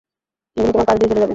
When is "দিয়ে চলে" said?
0.97-1.15